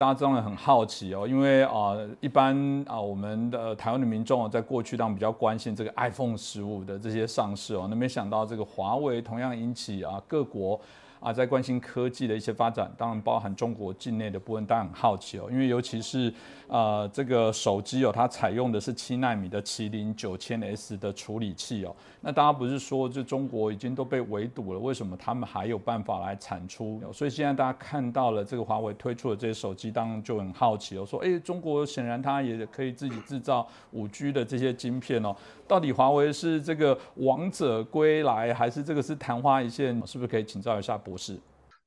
[0.00, 2.56] 大家真的很好奇哦，因为啊，一般
[2.86, 10.80] 啊，我们的台湾的民众在过去当比较关心这个 iPhone 十五的这些上市哦，那没想到这个华为同样引起啊各国。
[11.20, 15.48] 啊，在关心科技的一些发展，当然包含中国境内的部分，当然很好奇哦。
[15.50, 16.32] 因为尤其是
[16.68, 21.94] 呃这个手机哦，它采用的是七纳米的麒麟九千 S 的处理器哦。
[22.20, 27.00] 那大家不是说就中国已经都被围堵了，为什么他们还有办法来产出？
[27.12, 35.34] 所以现在大家看到了这个华为推出的这些手机，当然就很好奇哦，说哎，中国显然它也可以自己制造五 G 的这些晶片哦。
[35.66, 39.94] 到底华为是这个王者归来，还是这个是昙花一现？
[40.06, 40.98] 是不是可以请教一下？
[40.98, 41.38] 博士，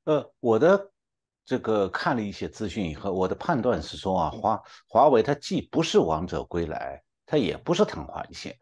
[0.05, 0.90] 呃，我的
[1.45, 8.57] 这个看了一些资讯以后，我的判断是说啊，华华为它既不是王者归来，它也不是昙花一现，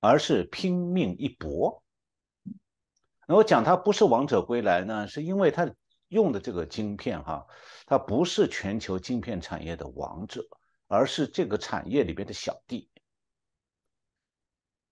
[0.00, 1.82] 而是拼命一搏。
[3.26, 5.70] 那我讲它不是王者归来呢，是因为它
[6.08, 7.46] 用的这个晶片哈，
[7.86, 10.44] 它不是全球晶片产业的王者，
[10.88, 12.90] 而是这个产业里边的小弟。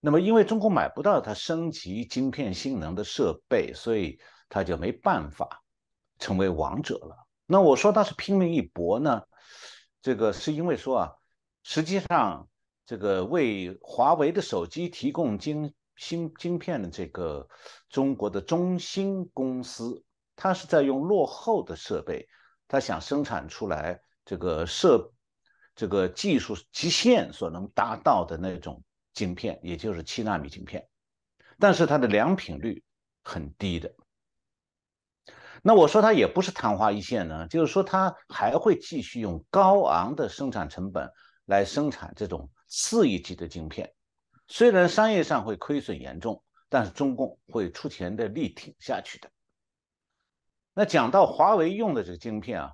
[0.00, 4.18] 那么因为中国买不到它升级晶片性能的设备，所以。
[4.52, 5.62] 它就没办法
[6.18, 7.16] 成为王者了。
[7.52, 9.22] 那我说他是拼命一搏呢，
[10.00, 11.12] 这个是因为说啊，
[11.64, 12.48] 实际上
[12.86, 17.48] 这个为华为的手机提供晶芯晶片的这个
[17.88, 20.04] 中国的中芯公司，
[20.36, 22.28] 它是在用落后的设备，
[22.68, 25.12] 它想生产出来这个设
[25.74, 28.80] 这个技术极限所能达到的那种
[29.12, 30.86] 晶片，也就是七纳米晶片，
[31.58, 32.84] 但是它的良品率
[33.24, 33.92] 很低的。
[35.62, 41.10] 那我说它也不是昙花一现呢，就是说它还会继续用高昂的生产成本
[41.46, 43.92] 来生产这种次一级的晶片，
[44.48, 49.28] 虽然商业上会亏损严重，但是中共会出钱的力挺下去的。
[50.72, 52.72] 那讲到华为用的这个晶片啊，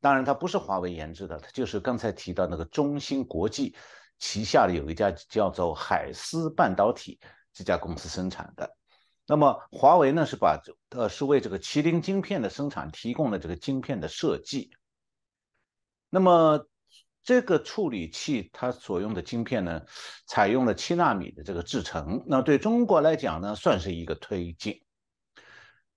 [0.00, 3.76] 当然它不是华为研制的，它就是刚才提到那个中芯国际
[4.18, 7.20] 旗下的有一家叫做海思半导体
[7.52, 8.76] 这家公司生产的。
[9.26, 10.60] 那么华为呢是把
[10.90, 14.70] 呃是为这个麒麟晶片的生产提供了这个晶片的设计。
[16.10, 16.66] 那么
[17.22, 19.82] 这个处理器它所用的晶片呢，
[20.26, 22.24] 采用了七纳米的这个制程。
[22.26, 24.82] 那对中国来讲呢，算是一个推进。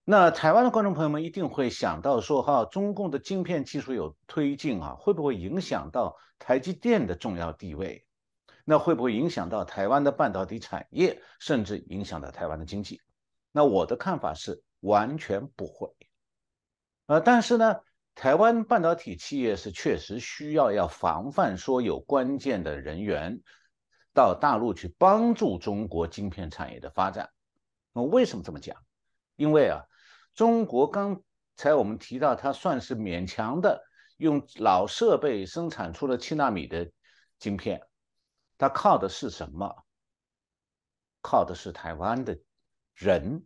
[0.04, 8.06] 那台湾的观众朋友们一定会想到说哈，中共的晶片技术有推进啊，会不会影响到台积电的重要地位？
[8.64, 13.02] 那会不会影响到台湾的半导体产业，甚至影响到台湾的经济？
[13.56, 15.90] 那我的看法是完全不会，
[17.06, 17.80] 呃，但是呢，
[18.14, 23.40] 台湾半导体企业是确实需要要防范说有关键的人员
[24.14, 27.30] 到大陆去帮助中国晶片产业的发展。
[27.94, 28.76] 那为什么这么讲？
[29.38, 29.86] 因为啊，
[30.34, 31.24] 中国刚
[31.56, 33.82] 才我们提到，它算是勉强的
[34.18, 36.92] 用老设备生产出了七纳米的
[37.40, 37.82] 晶片，
[38.58, 39.86] 它靠的是什么？
[41.22, 42.38] 靠的是台湾的。
[42.96, 43.46] 人，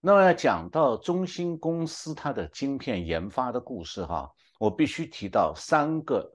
[0.00, 6.30] 那么要讲到中芯公司它的晶片研发的故事哈，我必须提到三个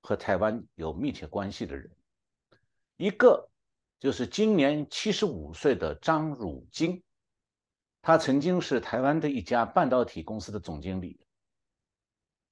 [0.00, 1.90] 和台湾有密切关系的人，
[2.96, 3.50] 一个
[3.98, 7.02] 就是今年七十五岁的张汝京，
[8.00, 11.18] 他曾经是台湾的一家半导体公司的总经理。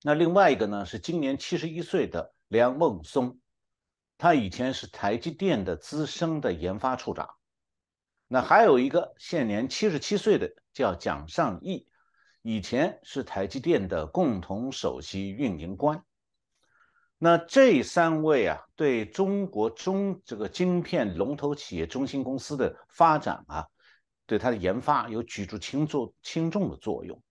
[0.02, 3.38] 那另外一个呢是今年七十一岁的梁孟松，
[4.18, 7.28] 他以前是台积电的资深的研发处长。
[8.32, 11.86] 那还有一个现年七十七岁的叫蒋尚义，
[12.40, 16.02] 以前是台积电的共同首席运营官。
[17.18, 23.66] 那这三位啊，对中国中这个晶片龙头企业中芯公司的发展啊，
[24.24, 27.22] 对它的研发有举足轻重轻重的作用。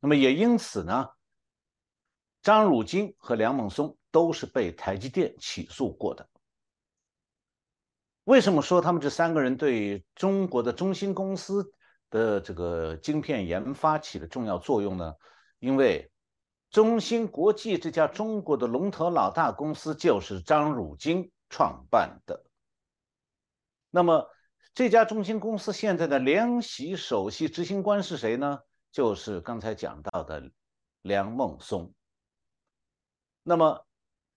[0.00, 1.06] 那么也因此呢，
[2.40, 6.26] 张汝京和梁孟松都是被台积电起诉过的。
[8.24, 11.72] 为什么说他们这三个人对中国的中芯公司
[12.10, 15.14] 的这个晶片研发起了重要作用呢？
[15.58, 16.10] 因为
[16.70, 22.44] 中芯国际这家中国的龙头老大公司就是张汝京创办的。
[23.90, 24.28] 那么
[24.74, 28.60] 这家中芯公司现在的联席首席执行官是谁呢？
[28.92, 30.50] 就是刚才讲到的
[31.02, 31.92] 梁孟松。
[33.42, 33.84] 那么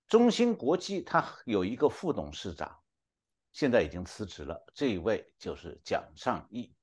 [0.08, 2.80] 中芯国际它有一个副董事长。
[3.54, 6.74] 现在已经辞职了，这一位就是蒋尚义。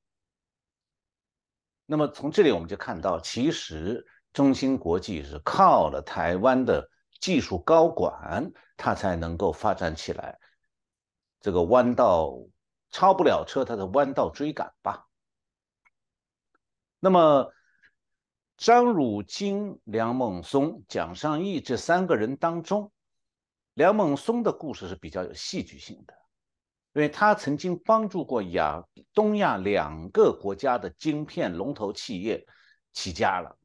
[1.84, 6.88] 那么从这里我们就看到，其实中芯国际是靠了台湾的
[7.20, 10.38] 技术高管，它才能够发展起来。
[11.40, 12.32] 这个弯道
[12.90, 15.08] 超不了车，它的弯道追赶吧。
[17.00, 17.52] 那么
[18.56, 22.92] 张汝京、梁孟松、蒋尚义这三个人当中，
[23.74, 26.14] 梁孟松的故事是比较有戏剧性的，
[26.92, 28.84] 因为他曾经帮助过亚
[29.14, 32.46] 东亚两个国家的晶片龙头企业
[32.92, 33.58] 起家了。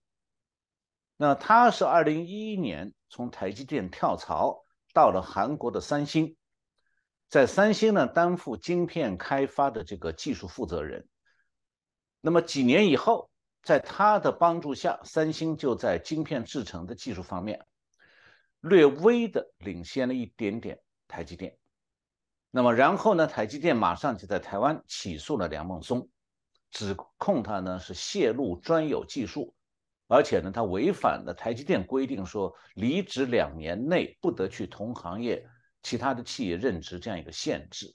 [1.17, 6.35] 那他是二零一一年从台积电跳槽到了韩国的三星，
[7.29, 11.07] 在三星呢担负晶片开发的这个技术负责人。
[12.21, 13.29] 那么几年以后。
[13.65, 17.65] 在他的帮助下，三星就在晶片制成的技术方面
[18.59, 21.57] 略微的领先了一点点台积电。
[22.55, 26.07] 那么然后呢，台积电马上就在台湾起诉了梁孟松，
[26.71, 29.53] 指控他呢是泄露专有技术，
[30.07, 35.45] 而且呢他违反了台积电规定，说离职两年内不得去同行业
[35.83, 37.93] 其他的企业任职这样一个限制。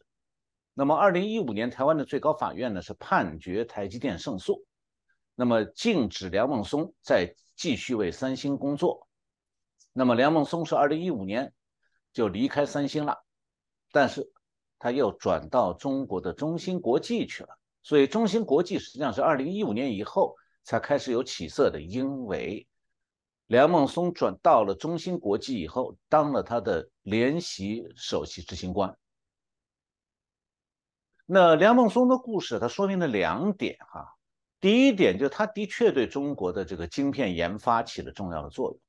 [0.75, 4.63] 那么二零一五年，台湾的最高法院呢是判决台积电胜诉。
[5.35, 9.09] 那么禁止梁孟松再继续为三星工作。
[9.95, 11.51] 那么梁孟松是二零一五年
[12.13, 13.25] 就离开三星了，
[13.91, 14.31] 但是
[14.81, 17.57] 他又转到中国的中芯国际去了。
[17.83, 20.35] 所以中芯国际实际上是二零一五年以后
[20.65, 22.67] 才开始有起色的，因为
[23.47, 28.97] 梁孟松转到了中芯国际以后，当了他的联席首席执行官。
[31.27, 34.17] 那梁孟松的故事，它说明了两点哈。
[34.61, 38.81] 第一点就是他的确对中国的这个晶片研发起了重要的作用。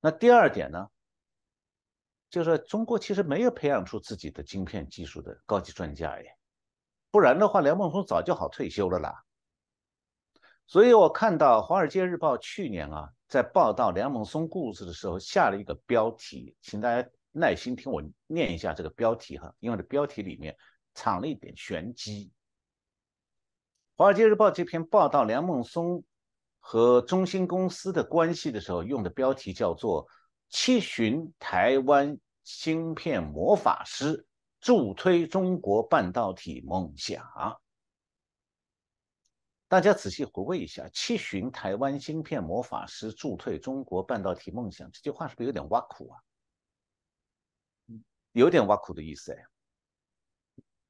[0.00, 0.88] 那第二点呢，
[2.30, 6.36] 就是中国其实没有培养出自己的晶片技术的高级专家耶，
[7.10, 9.24] 不然的话，梁孟松早就好退休了啦。
[10.66, 20.56] 所以我看到《华尔街日报》去年啊，在报道梁孟松故事的时候，下了一个标题，请大家耐心听我念一下这个标题哈，因为这标题里面
[20.94, 22.26] 藏了一点玄机。
[23.96, 26.04] 《华尔街日报》这篇报道梁孟松
[26.60, 30.06] 和中芯公司的关系的时候，用的标题叫做
[30.50, 34.26] “七旬台湾芯片魔法师
[34.60, 37.24] 助推中国半导体梦想”。
[39.68, 46.18] 大家仔细回味一下，“七旬台湾芯片魔法师助推中国半导体梦想”这句话是不是有点挖苦啊？
[48.32, 49.42] 有点挖苦的意思哎。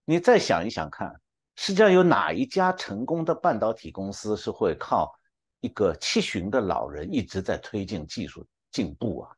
[0.06, 1.14] 你再想一想看。
[1.56, 5.14] 世界上，有哪一家成功的半导体公司是会靠
[5.60, 9.36] 一个七旬的老人一直在推进技术进步啊？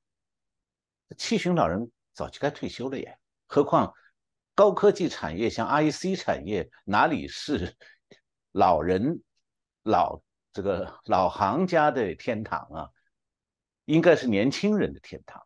[1.14, 3.92] 七旬老人早就该退休了耶，何况
[4.54, 7.76] 高科技产业像 IC 产业，哪里是
[8.52, 9.22] 老人
[9.82, 10.20] 老
[10.52, 12.90] 这个老行家的天堂啊？
[13.86, 15.44] 应该是年轻人的天堂！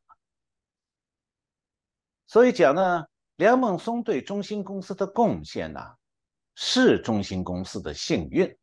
[2.26, 5.80] 所以讲呢，梁孟松对中兴公司的贡献呢？
[6.54, 8.56] 是中兴公司的幸运，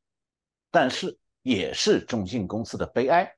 [0.69, 3.35] 但是也是中兴公司的悲哀，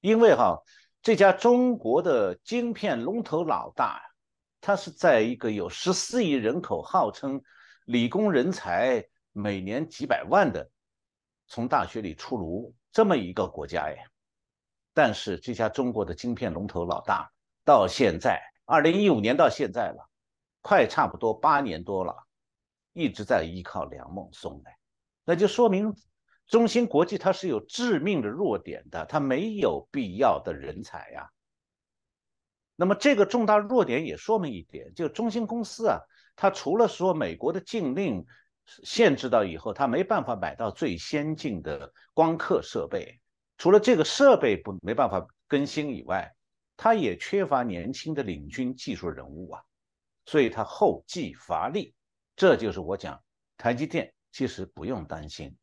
[0.00, 0.62] 因为哈
[1.02, 4.00] 这家中国的晶片龙头老大，
[4.60, 7.42] 他是在一个有十四亿人口、号称
[7.86, 10.70] 理工人才每年几百万的
[11.48, 13.96] 从大学里出炉这么一个国家哎，
[14.94, 17.28] 但是这家中国的晶片龙头老大
[17.64, 20.08] 到现在二零一五年到现在了，
[20.60, 22.14] 快差不多八年多了。
[22.92, 24.78] 一直在依靠梁孟松哎，
[25.24, 25.92] 那就说明
[26.46, 31.30] 中芯国际它是有致命的弱点的，它没有必要的人才呀。
[32.76, 35.98] 那么这个重大弱点也说明一点，就中芯公司啊，
[36.34, 38.24] 它除了说美国的禁令
[38.66, 43.20] 限制到以后，它没办法买到最先进的光刻设备，
[43.58, 46.34] 除了这个设备不没办法更新以外，
[46.76, 49.62] 它也缺乏年轻的领军技术人物啊，
[50.26, 51.94] 所以它后继乏力。
[52.34, 53.22] 这就是我讲，
[53.56, 55.54] 台积电其实不用担心。